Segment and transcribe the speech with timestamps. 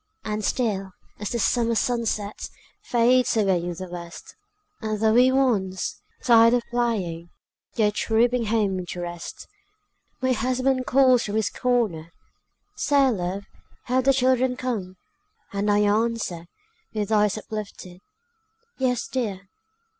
[0.23, 2.49] And still, as the summer sunset
[2.81, 4.35] Fades away in the west,
[4.81, 7.29] And the wee ones, tired of playing,
[7.77, 9.47] Go trooping home to rest,
[10.19, 12.11] My husband calls from his corner,
[12.77, 13.43] "Say, love,
[13.83, 14.95] have the children come?"
[15.53, 16.47] And I answer,
[16.95, 18.01] with eyes uplifted,
[18.79, 19.41] "Yes, dear!